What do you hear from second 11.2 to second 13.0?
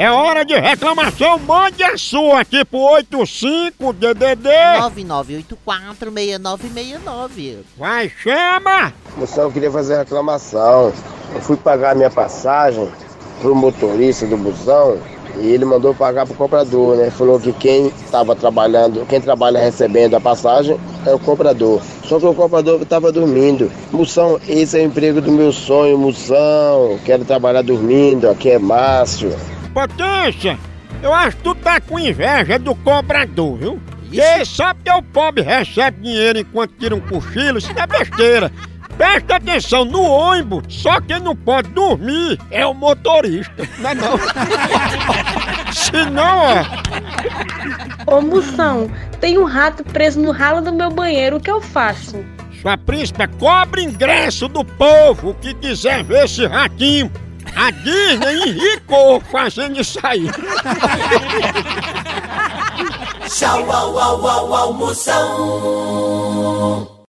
Eu fui pagar minha passagem